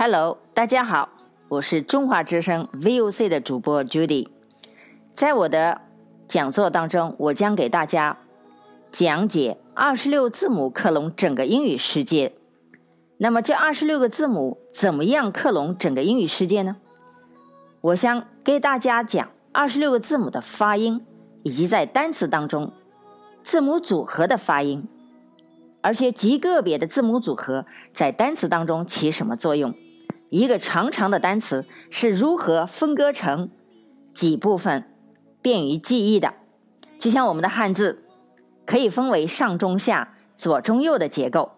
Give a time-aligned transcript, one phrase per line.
[0.00, 1.08] Hello，大家好，
[1.48, 4.28] 我是中华之声 VOC 的主播 Judy。
[5.10, 5.80] 在我的
[6.28, 8.16] 讲座当中，我将给大家
[8.92, 12.32] 讲解二十六字母克隆整个英语世界。
[13.16, 16.76] 那么，这二十六个字母怎么样克隆整个英语世界呢？
[17.80, 21.04] 我想给大家讲二十六个字母的发音，
[21.42, 22.72] 以及在单词当中
[23.42, 24.86] 字母组合的发音，
[25.80, 29.74] 而且极个别的字母组合在单词当中起什么作用？
[30.30, 33.50] 一个长长的单词是如何分割成
[34.14, 34.84] 几部分，
[35.40, 36.34] 便于记忆的？
[36.98, 38.04] 就像我们的汉字
[38.66, 41.52] 可以分为上中下、左中右的结构。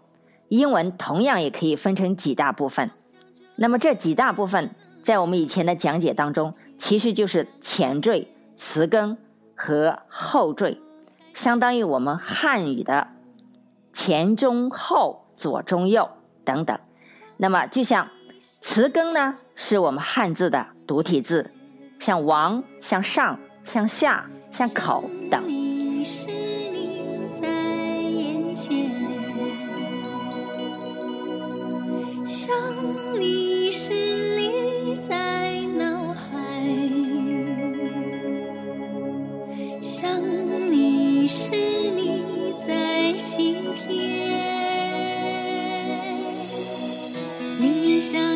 [0.48, 2.90] 英文同样也可以分成几大部分，
[3.54, 9.16] 那么这几大部分在我们以前的讲解当中，其实就是前缀、词根
[9.54, 10.76] 和后缀，
[11.32, 13.08] 相当于我们汉语的
[13.92, 16.10] 前中后、左中右
[16.44, 16.76] 等等。
[17.36, 18.08] 那么就像
[18.72, 21.50] 词根呢，是我们汉字的独体字，
[21.98, 25.42] 像王、像上、像下、像口等。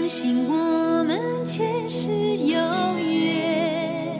[0.06, 2.58] 相信我们前世有
[2.98, 4.18] 约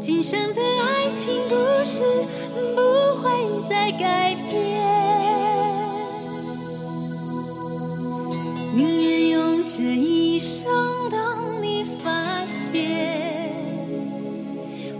[0.00, 2.02] 今生的爱情故事
[2.74, 4.80] 不会再改变
[8.74, 10.64] 宁愿用这一生
[11.10, 13.52] 等你发现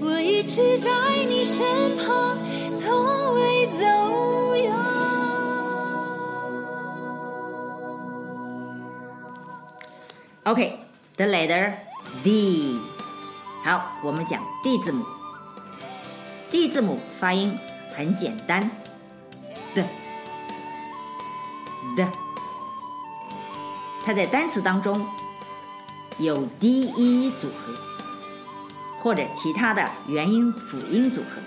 [0.02, 0.90] 我一直在
[1.26, 1.64] 你身
[1.96, 2.36] 旁
[2.76, 4.05] 从未走
[10.46, 11.72] OK，the letter
[12.22, 12.78] D。
[13.64, 15.04] 好，我们讲 D 字母。
[16.52, 17.58] D 字母发音
[17.96, 18.70] 很简单
[19.74, 19.82] 的
[21.96, 22.08] 的，
[24.04, 25.04] 它在单词当中
[26.18, 27.74] 有 D E 组合。
[29.02, 31.40] 或者其他的元音辅音组合。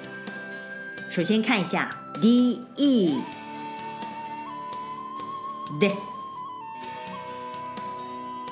[1.09, 3.21] 首先看一下 d e
[5.79, 5.91] d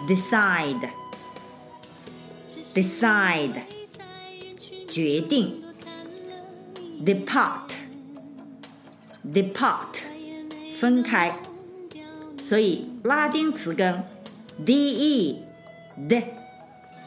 [0.08, 0.90] decide
[2.74, 3.62] decide
[4.88, 5.62] 决定
[7.04, 7.72] depart
[9.34, 10.02] depart
[10.80, 11.34] 分开，
[12.42, 14.04] 所以拉丁词根
[14.66, 15.42] d e
[16.08, 16.24] d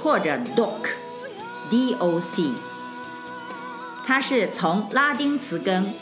[0.01, 2.43] 或者 doc，D-O-C。
[4.05, 5.93] 它是从拉丁词根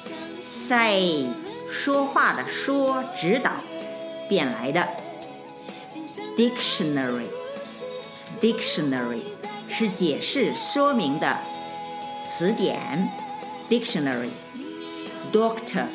[0.42, 1.26] say
[1.72, 3.52] 说话的说指导
[4.28, 4.86] 变来的。
[6.38, 9.22] dictionary，dictionary
[9.70, 11.38] 是解释说明的
[12.30, 13.10] 词典。
[13.70, 15.86] Dictionary，doctor，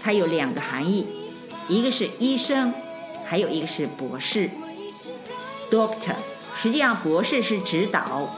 [0.00, 1.08] 它有两个含义，
[1.68, 2.72] 一个是医生，
[3.24, 4.50] 还有一个是博士。
[5.68, 6.14] Doctor，
[6.56, 8.30] 实际上博士是指导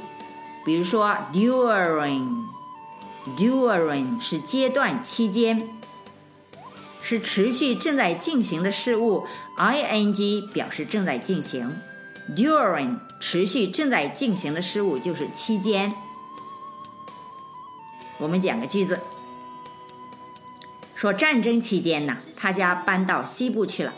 [0.64, 2.42] 比如说 during。
[3.36, 5.68] During 是阶段期间，
[7.00, 9.28] 是持续正在进行的事物。
[9.58, 11.72] ing 表示正在进行。
[12.36, 15.92] During 持续正在进行的事物就是期间。
[18.18, 18.98] 我们讲个句子，
[20.96, 23.92] 说战争期间呢，他家搬到西部去了。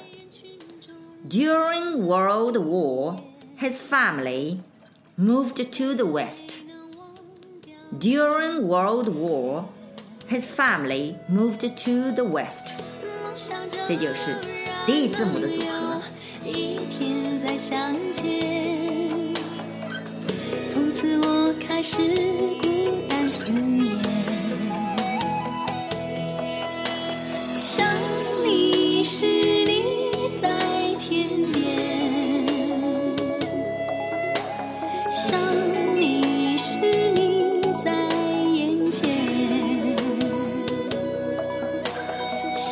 [1.30, 3.16] During World War,
[3.58, 4.58] his family
[5.17, 6.59] moved to the west.
[7.97, 9.67] During World War,
[10.27, 12.73] his family moved to the West。
[13.87, 14.39] 这就是
[14.85, 16.01] D 字母的组合。
[20.67, 21.97] 从此我开始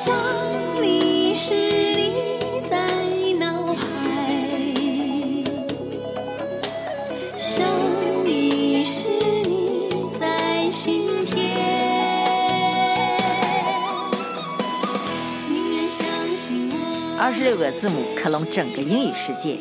[0.05, 0.09] 二
[17.33, 19.57] 十六个字母克隆整个英语世界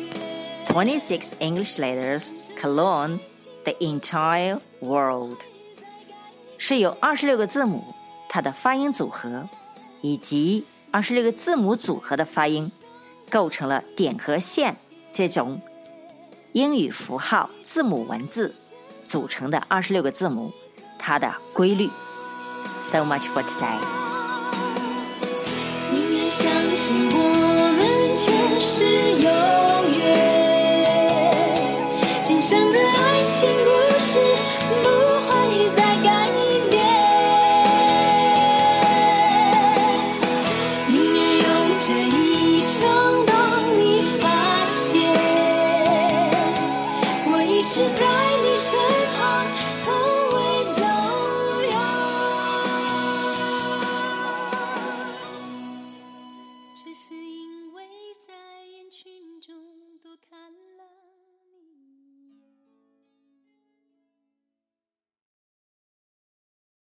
[0.66, 2.30] ，Twenty-six English letters
[2.60, 3.20] clone
[3.62, 5.38] the entire world。
[6.58, 7.94] 是由二十六个字母
[8.28, 9.48] 它的发音组合，
[10.02, 12.70] 以及二十六个字母组合的发音，
[13.30, 14.76] 构成了点和线
[15.10, 15.62] 这种
[16.52, 18.54] 英语符号字母文字
[19.06, 20.52] 组成的二十六个字母，
[20.98, 21.88] 它的规律。
[22.78, 23.78] So much for today。
[26.28, 27.16] 相信我
[27.78, 28.84] 们前世
[29.22, 29.28] 有
[29.98, 30.84] 缘，
[32.24, 33.71] 今生的爱情。